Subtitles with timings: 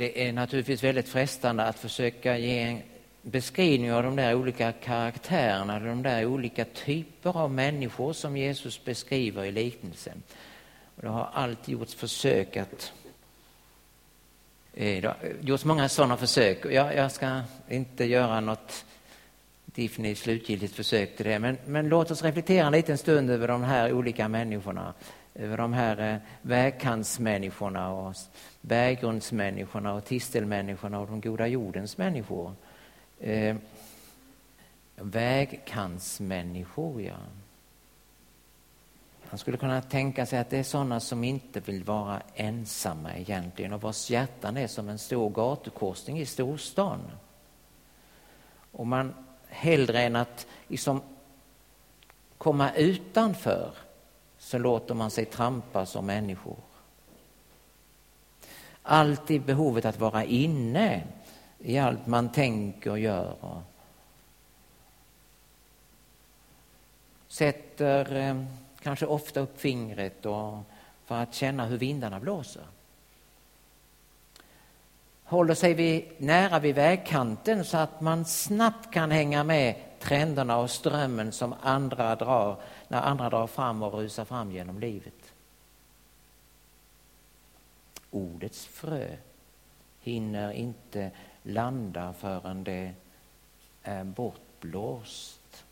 [0.00, 2.82] det är naturligtvis väldigt frestande att försöka ge en
[3.22, 9.44] beskrivning av de där olika karaktärerna, de där olika typer av människor som Jesus beskriver
[9.44, 10.22] i liknelsen.
[10.96, 12.92] Och det har alltid gjorts försök att
[14.74, 16.64] eh, det har gjorts många sådana försök.
[16.64, 18.84] Jag, jag ska inte göra något
[19.64, 23.62] definitivt slutgiltigt försök till det, men, men låt oss reflektera en liten stund över de
[23.62, 24.94] här olika människorna
[25.34, 28.14] över de här eh, vägkantsmänniskorna och
[28.60, 32.54] berggrundsmänniskorna och tistelmänniskorna och de goda jordens människor.
[33.20, 33.56] Eh,
[34.96, 37.16] vägkantsmänniskor, ja.
[39.30, 43.72] Man skulle kunna tänka sig att det är sådana som inte vill vara ensamma egentligen
[43.72, 47.00] och vars hjärtan är som en stor gatukorsning i storstan.
[48.72, 49.14] Och man
[49.48, 51.02] hellre än att liksom
[52.38, 53.70] komma utanför
[54.40, 56.56] så låter man sig trampa som människor.
[58.82, 61.02] Alltid behovet att vara inne
[61.58, 63.62] i allt man tänker och gör.
[67.28, 68.44] Sätter eh,
[68.82, 70.58] kanske ofta upp fingret och
[71.04, 72.64] för att känna hur vindarna blåser.
[75.24, 80.70] Håller sig vid, nära vid vägkanten så att man snabbt kan hänga med trenderna och
[80.70, 82.56] strömmen som andra drar
[82.90, 85.32] när andra drar fram och rusar fram genom livet.
[88.10, 89.16] Ordets frö
[90.00, 91.10] hinner inte
[91.42, 92.94] landa förrän det
[93.82, 95.64] är bortblåst.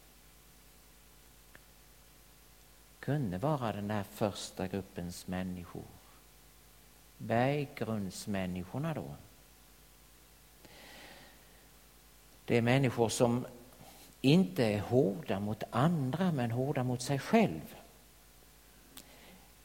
[3.00, 5.84] Kunde vara den där första gruppens människor.
[7.16, 9.14] Berggrundsmänniskorna då.
[12.44, 13.46] Det är människor som
[14.20, 17.74] inte är hårda mot andra men hårda mot sig själv.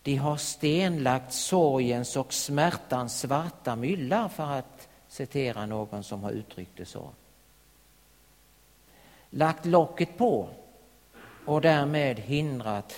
[0.01, 6.77] De har stenlagt sorgens och smärtans svarta mylla för att citera någon som har uttryckt
[6.77, 7.09] det så.
[9.29, 10.49] Lagt locket på
[11.45, 12.94] och därmed hindrat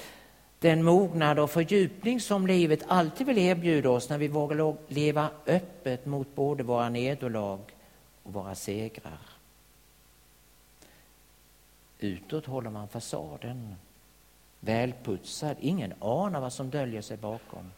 [0.60, 6.06] den mognad och fördjupning som livet alltid vill erbjuda oss när vi vågar leva öppet
[6.06, 7.60] mot både våra nederlag
[8.24, 9.35] och våra segrar.
[12.00, 13.76] Utåt håller man fasaden
[14.60, 15.58] välputsad.
[15.60, 17.72] Ingen anar vad som döljer sig bakom.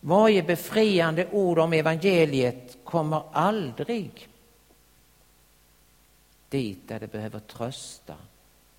[0.00, 4.28] Varje befriande ord om evangeliet kommer aldrig
[6.48, 8.16] dit där det behöver trösta,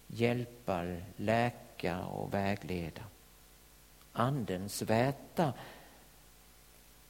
[0.07, 0.85] hjälpa,
[1.15, 3.01] läka och vägleda.
[4.13, 5.53] Andens väta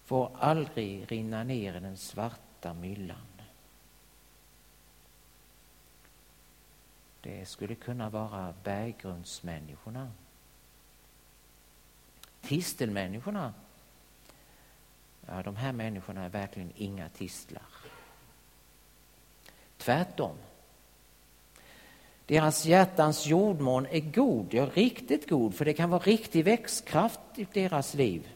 [0.05, 3.17] får aldrig rinna ner i den svarta myllan.
[7.21, 10.11] Det skulle kunna vara berggrundsmänniskorna.
[12.41, 13.53] Tistelmänniskorna,
[15.27, 17.63] ja, de här människorna är verkligen inga tistlar.
[19.77, 20.35] Tvärtom.
[22.25, 27.47] Deras hjärtans jordmån är god, ja riktigt god, för det kan vara riktig växtkraft i
[27.53, 28.29] deras liv.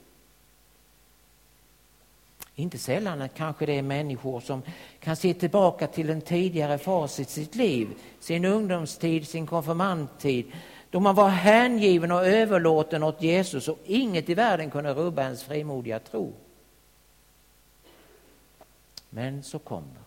[2.56, 4.62] Inte sällan kanske det är människor som
[5.00, 7.88] kan se tillbaka till en tidigare fas i sitt liv,
[8.20, 10.52] sin ungdomstid, sin konfirmandtid,
[10.90, 15.44] då man var hängiven och överlåten åt Jesus och inget i världen kunde rubba ens
[15.44, 16.34] frimodiga tro.
[19.10, 20.06] Men så kommer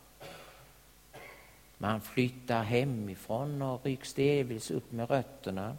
[1.79, 5.77] man flyttar hemifrån och rycks delvis upp med rötterna.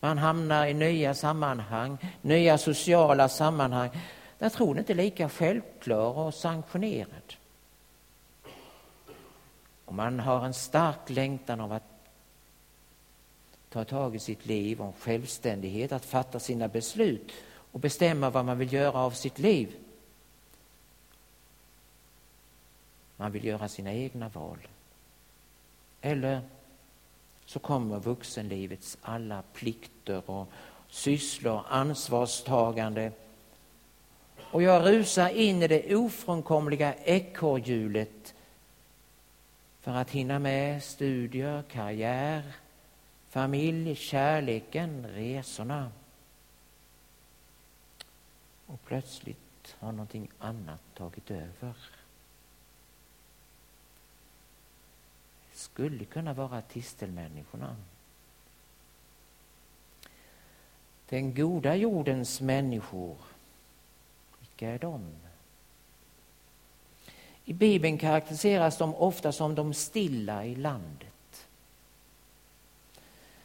[0.00, 3.90] Man hamnar i nya sammanhang, nya sociala sammanhang
[4.40, 7.34] där tron inte är lika självklar och sanktionerad.
[9.84, 11.82] Och man har en stark längtan av att
[13.68, 17.32] ta tag i sitt liv, om självständighet, att fatta sina beslut
[17.72, 19.76] och bestämma vad man vill göra av sitt liv.
[23.16, 24.68] Man vill göra sina egna val.
[26.00, 26.40] Eller
[27.44, 30.48] så kommer vuxenlivets alla plikter och
[30.88, 33.12] sysslor, ansvarstagande
[34.50, 38.34] och jag rusar in i det ofrånkomliga ekorrhjulet
[39.80, 42.42] för att hinna med studier, karriär,
[43.28, 45.90] familj, kärleken, resorna.
[48.66, 51.74] Och plötsligt har någonting annat tagit över.
[55.52, 57.76] Det skulle kunna vara tistelmänniskorna.
[61.08, 63.16] Den goda jordens människor
[64.60, 65.00] vilka är de?
[67.44, 71.46] I Bibeln karaktäriseras de ofta som de stilla i landet.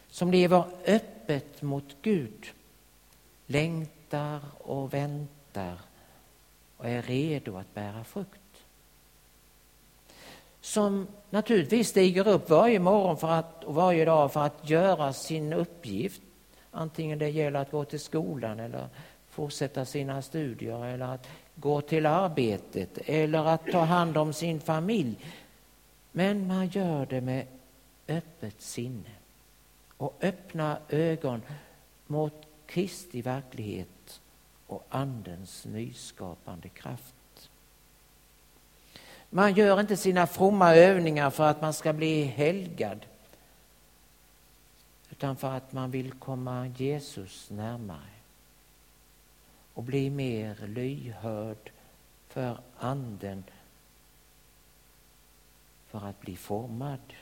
[0.10, 2.52] Som lever öppet mot Gud,
[3.48, 5.80] längtar och väntar
[6.78, 8.40] och är redo att bära frukt.
[10.62, 15.54] Som naturligtvis stiger upp varje morgon för att, och varje dag för att göra sin
[15.54, 16.22] uppgift.
[16.72, 18.90] Antingen det gäller att gå till skolan eller
[19.36, 25.16] fortsätta sina studier eller att gå till arbetet eller att ta hand om sin familj.
[26.12, 27.48] Men man gör det med
[28.08, 29.12] öppet sinne
[29.98, 31.42] och öppna ögon
[32.08, 32.34] mot
[32.66, 34.22] Kristi verklighet
[34.68, 37.50] och Andens nyskapande kraft.
[39.30, 43.06] Man gör inte sina fromma övningar för att man ska bli helgad
[45.12, 48.15] utan för att man vill komma Jesus närmare
[49.76, 51.72] och bli mer lyhörd
[52.28, 53.44] för Anden
[55.88, 57.14] för att bli formad.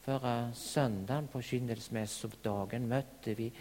[0.00, 3.52] Förra söndagen på kynnelsmässodagen mötte vi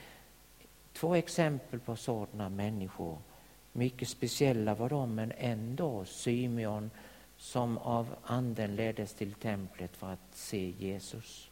[0.94, 3.18] två exempel på sådana människor.
[3.74, 6.92] Mycket speciella var de, men ändå Symeon
[7.38, 11.50] som av anden leddes till templet för att se Jesus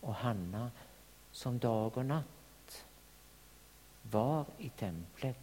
[0.00, 0.70] och Hanna
[1.32, 2.35] som dag och natt
[4.10, 5.36] var i templet.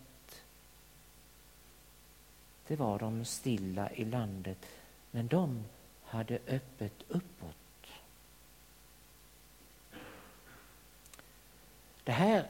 [2.67, 4.57] Det var de stilla i landet,
[5.11, 5.63] men de
[6.03, 7.55] hade öppet uppåt.
[12.03, 12.47] Det här är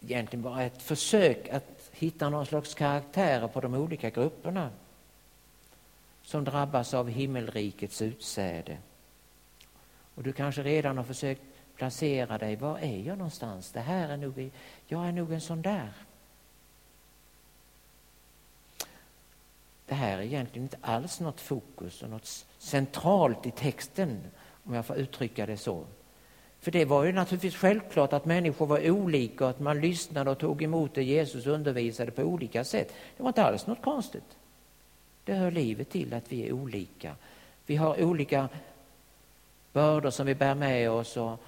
[0.00, 4.70] egentligen bara ett försök att hitta någon slags karaktärer på de olika grupperna
[6.22, 8.78] som drabbas av himmelrikets utsäde.
[10.14, 11.42] Och du kanske redan har försökt
[11.78, 12.56] placera dig.
[12.56, 13.72] Var är jag någonstans?
[13.72, 14.50] Det här är nog,
[14.86, 15.92] jag är nog en sån där.
[19.86, 24.20] Det här är egentligen inte alls något fokus och något centralt i texten,
[24.64, 25.84] om jag får uttrycka det så.
[26.60, 30.38] För det var ju naturligtvis självklart att människor var olika och att man lyssnade och
[30.38, 32.94] tog emot det Jesus undervisade på olika sätt.
[33.16, 34.36] Det var inte alls något konstigt.
[35.24, 37.14] Det hör livet till att vi är olika.
[37.66, 38.48] Vi har olika
[39.72, 41.40] bördor som vi bär med oss och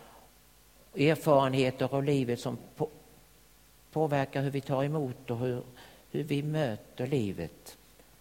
[0.96, 2.88] erfarenheter av livet som på,
[3.92, 5.62] påverkar hur vi tar emot och hur,
[6.10, 7.76] hur vi möter livet.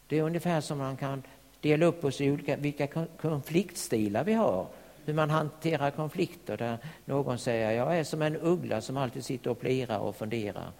[0.08, 1.24] Det är ungefär som man kan
[1.62, 2.88] dela upp oss i olika, vilka
[3.22, 4.68] konfliktstilar vi har.
[5.06, 9.50] Hur man hanterar konflikter där någon säger jag är som en uggla som alltid sitter
[9.50, 10.72] och plirar och funderar.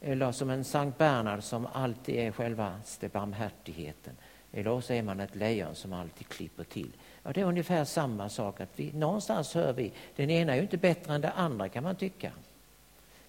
[0.00, 4.16] Eller som en Sankt Bernhard som alltid är självaste barmhärtigheten.
[4.52, 6.92] Eller så är man ett lejon som alltid klipper till.
[7.26, 8.60] Ja, det är ungefär samma sak.
[8.60, 11.82] att vi, Någonstans hör vi, den ena är ju inte bättre än den andra kan
[11.82, 12.32] man tycka.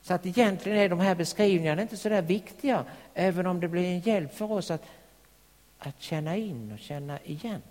[0.01, 3.85] Så att egentligen är de här beskrivningarna inte så där viktiga, även om det blir
[3.85, 4.85] en hjälp för oss att,
[5.79, 7.61] att känna in och känna igen.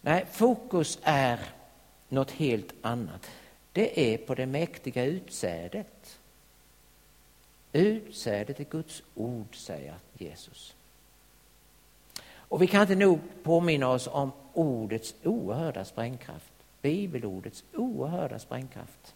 [0.00, 1.40] Nej, fokus är
[2.08, 3.30] något helt annat.
[3.72, 6.18] Det är på det mäktiga utsädet.
[7.72, 10.74] Utsädet är Guds ord, säger Jesus.
[12.52, 16.52] Och vi kan inte nog påminna oss om ordets oerhörda sprängkraft.
[16.82, 19.14] Bibelordets oerhörda sprängkraft.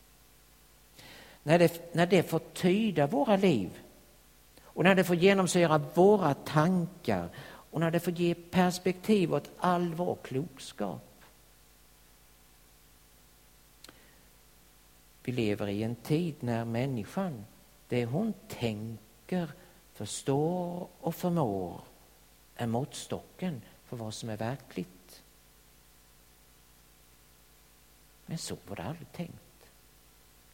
[1.42, 3.78] När det, när det får tyda våra liv
[4.62, 7.28] och när det får genomsyra våra tankar
[7.70, 11.22] och när det får ge perspektiv åt all vår klokskap.
[15.22, 17.44] Vi lever i en tid när människan,
[17.88, 19.50] det hon tänker,
[19.94, 21.80] förstår och förmår
[22.56, 25.22] är måttstocken för vad som är verkligt.
[28.26, 29.70] Men så var det aldrig tänkt.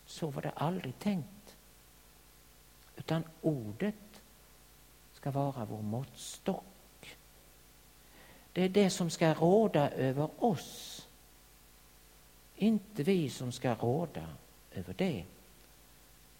[0.06, 1.56] Så var det aldrig tänkt.
[2.97, 4.23] Utan ordet
[5.12, 7.16] ska vara vår måttstock.
[8.52, 11.09] Det är det som ska råda över oss.
[12.56, 14.28] Inte vi som ska råda
[14.73, 15.25] över det.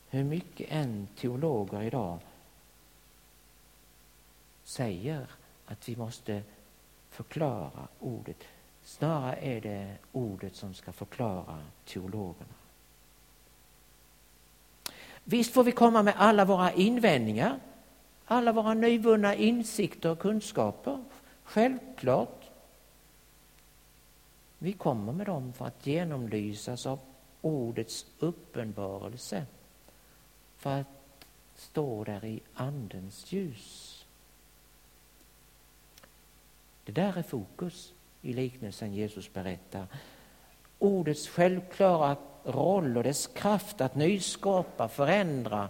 [0.09, 2.19] Hur mycket än teologer idag
[4.65, 5.27] säger
[5.67, 6.43] att vi måste
[7.11, 8.45] förklara ordet.
[8.85, 12.55] Snarare är det ordet som ska förklara teologerna.
[15.25, 17.61] Visst får vi komma med alla våra invändningar,
[18.25, 21.05] alla våra nyvunna insikter och kunskaper.
[21.45, 22.51] Självklart.
[24.59, 26.99] Vi kommer med dem för att genomlysas av
[27.41, 29.47] ordets uppenbarelse.
[30.57, 30.87] För att
[31.57, 34.02] stå där i Andens ljus.
[36.93, 39.87] Det där är fokus i liknelsen Jesus berättar.
[40.79, 45.69] Ordets självklara roll och dess kraft att nyskapa, förändra,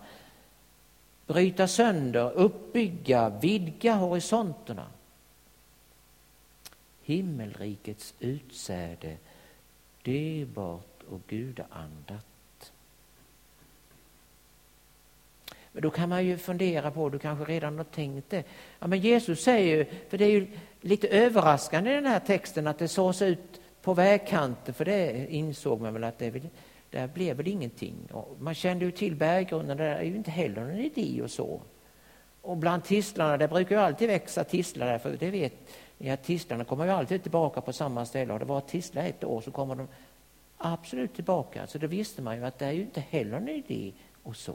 [1.26, 4.86] bryta sönder, uppbygga, vidga horisonterna.
[7.02, 9.16] Himmelrikets utsäde,
[10.02, 12.31] dyrbart och gudaandat.
[15.72, 18.44] Men då kan man ju fundera på, du kanske redan har tänkt det.
[18.78, 20.46] Ja, men Jesus säger ju, för det är ju
[20.80, 25.80] lite överraskande i den här texten att det sås ut på vägkanten, för det insåg
[25.80, 26.48] man väl att det vill,
[26.90, 27.94] där blev väl ingenting.
[28.12, 31.60] Och man kände ju till berggrunden, där är ju inte heller någon idé och så.
[32.42, 35.52] Och bland tistlarna, det brukar ju alltid växa tistlar där, för det vet
[35.98, 38.32] ni att tistlarna kommer ju alltid tillbaka på samma ställe.
[38.32, 39.88] Har det varit tistlar ett år så kommer de
[40.58, 41.66] absolut tillbaka.
[41.66, 44.54] Så då visste man ju att det är ju inte heller någon idé och så.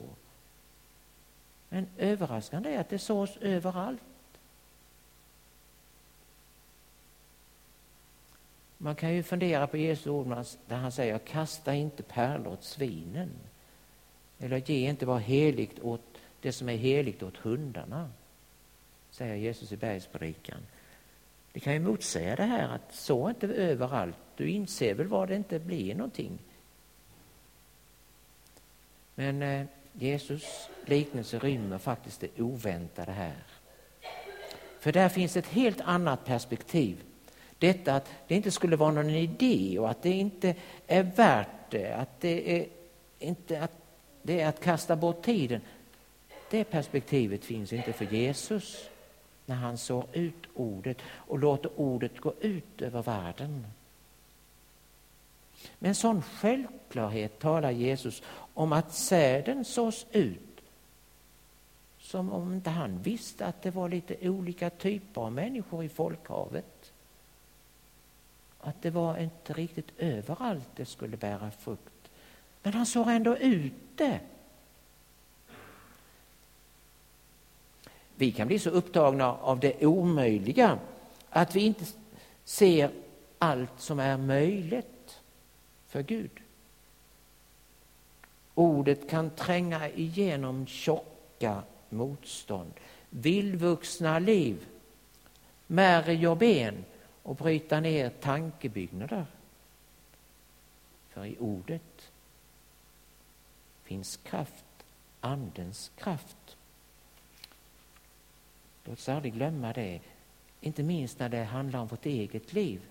[1.69, 4.01] Men överraskande är att det sås överallt.
[8.77, 13.29] Man kan ju fundera på Jesu ord där han säger kasta inte pärlor åt svinen.
[14.39, 18.09] Eller ge inte vad heligt åt det som är heligt åt hundarna,
[19.11, 20.59] säger Jesus i bergspredikan.
[21.51, 24.17] Det kan ju motsäga det här att så inte överallt.
[24.35, 26.39] Du inser väl var det inte blir någonting.
[29.15, 29.67] Men eh,
[29.99, 33.43] Jesus liknelse rymmer faktiskt det oväntade här.
[34.79, 37.03] För där finns ett helt annat perspektiv.
[37.59, 40.55] Detta att det inte skulle vara någon idé och att det inte
[40.87, 42.67] är värt det, att det är,
[43.19, 43.71] inte att,
[44.21, 45.61] det är att kasta bort tiden.
[46.49, 48.89] Det perspektivet finns inte för Jesus
[49.45, 53.65] när han sår ut ordet och låter ordet gå ut över världen.
[55.79, 58.21] Med en sån självklarhet talar Jesus
[58.53, 60.39] om att säden sås ut
[61.99, 66.91] som om inte han visste att det var lite olika typer av människor i folkhavet.
[68.59, 72.09] Att det var inte riktigt överallt det skulle bära frukt.
[72.63, 74.19] Men han såg ändå ut det.
[78.15, 80.79] Vi kan bli så upptagna av det omöjliga
[81.29, 81.85] att vi inte
[82.43, 82.91] ser
[83.39, 84.96] allt som är möjligt
[85.87, 86.31] för Gud.
[88.53, 92.73] Ordet kan tränga igenom tjocka motstånd,
[93.09, 94.67] vildvuxna liv,
[95.67, 96.85] märg och ben
[97.23, 99.25] och bryta ner tankebyggnader.
[101.09, 102.11] För i ordet
[103.83, 104.65] finns kraft,
[105.21, 106.57] Andens kraft.
[108.83, 109.99] Låt oss aldrig glömma det,
[110.61, 112.81] inte minst när det handlar om vårt eget liv.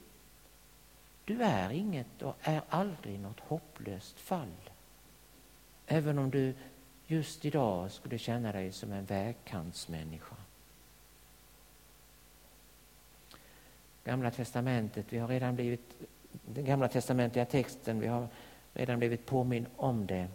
[1.26, 4.70] Du är inget och är aldrig något hopplöst fall.
[5.86, 6.54] Även om du
[7.06, 10.36] just idag skulle känna dig som en vägkantsmänniska.
[14.04, 15.94] Gamla testamentet, vi har redan blivit,
[16.46, 18.28] den gamla testamentliga texten, vi har
[18.74, 20.28] redan blivit påminn om det.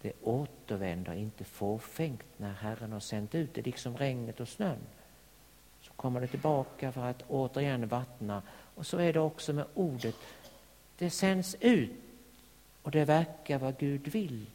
[0.00, 4.78] Det återvänder inte fåfängt när Herren har sänt ut det, liksom regnet och snön.
[5.80, 8.42] Så kommer det tillbaka för att återigen vattna.
[8.80, 10.14] Och så är det också med ordet.
[10.98, 11.90] Det sänds ut
[12.82, 14.46] och det verkar vad Gud vill.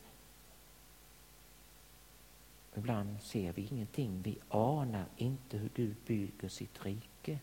[2.75, 7.39] Ibland ser vi ingenting, vi anar inte hur Gud bygger sitt rike.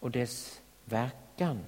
[0.00, 1.64] Och dess verkan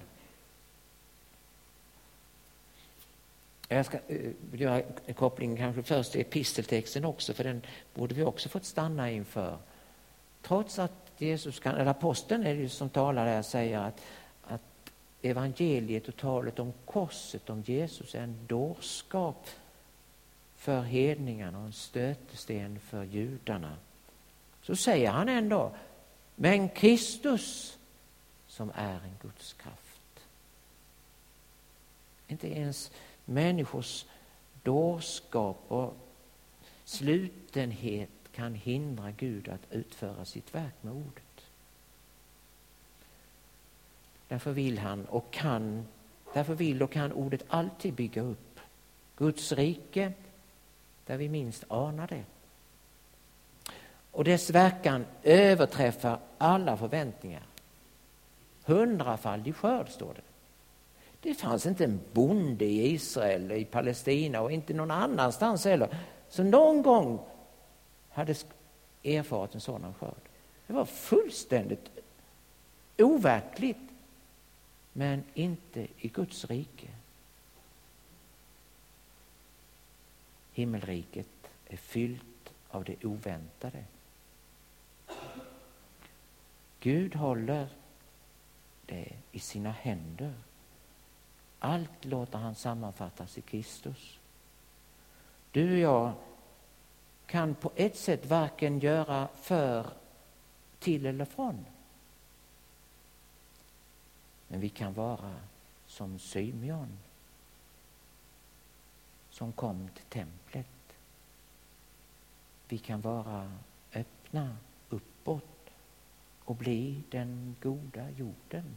[3.67, 7.61] Jag ska uh, göra en koppling kanske först till episteltexten också, för den
[7.93, 9.57] borde vi också fått stanna inför.
[10.41, 14.01] Trots att Jesus kan, eller aposteln är det som talar där, säger att,
[14.43, 19.47] att evangeliet och talet om korset, om Jesus, är en dårskap
[20.55, 23.77] för hedningarna och en stötesten för judarna.
[24.61, 25.71] Så säger han ändå,
[26.35, 27.77] men Kristus
[28.47, 30.25] som är en Guds kraft.
[32.27, 32.91] Inte ens
[33.25, 34.05] Människors
[34.63, 35.97] dårskap och
[36.85, 41.45] slutenhet kan hindra Gud att utföra sitt verk med ordet.
[44.27, 45.87] Därför vill han och kan,
[46.33, 48.59] därför vill och kan ordet alltid bygga upp
[49.17, 50.13] Guds rike
[51.05, 52.23] där vi minst anar det.
[54.11, 57.43] Och dess verkan överträffar alla förväntningar.
[58.63, 60.21] Hundrafaldig skörd, står det.
[61.21, 65.97] Det fanns inte en bonde i Israel, i Palestina och inte någon annanstans heller
[66.29, 67.19] som någon gång
[68.11, 68.35] hade
[69.03, 70.29] erfarit en sådan skörd.
[70.67, 71.91] Det var fullständigt
[72.97, 73.77] overkligt,
[74.93, 76.87] men inte i Guds rike.
[80.53, 81.27] Himmelriket
[81.67, 83.83] är fyllt av det oväntade.
[86.79, 87.67] Gud håller
[88.85, 90.33] det i sina händer.
[91.59, 94.19] Allt låter han sammanfattas i Kristus.
[95.51, 96.13] Du och jag
[97.31, 99.93] kan på ett sätt varken göra för,
[100.79, 101.65] till eller från.
[104.47, 105.35] Men vi kan vara
[105.87, 106.97] som Symeon
[109.29, 110.67] som kom till templet.
[112.67, 113.51] Vi kan vara
[113.93, 114.57] öppna
[114.89, 115.69] uppåt
[116.45, 118.75] och bli den goda jorden.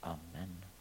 [0.00, 0.71] Amen.